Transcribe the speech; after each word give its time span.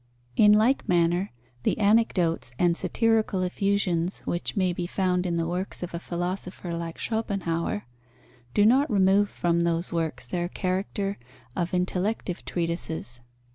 In 0.35 0.51
like 0.53 0.89
manner 0.89 1.31
the 1.61 1.77
anecdotes 1.77 2.53
and 2.57 2.75
satirical 2.75 3.43
effusions 3.43 4.21
which 4.21 4.57
may 4.57 4.73
be 4.73 4.87
found 4.87 5.27
in 5.27 5.37
the 5.37 5.47
works 5.47 5.83
of 5.83 5.93
a 5.93 5.99
philosopher 5.99 6.75
like 6.75 6.97
Schopenhauer, 6.97 7.85
do 8.55 8.65
not 8.65 8.89
remove 8.89 9.29
from 9.29 9.59
those 9.61 9.93
works 9.93 10.25
their 10.25 10.49
character 10.49 11.19
of 11.55 11.71
intellective 11.71 12.43
treatises. 12.45 13.19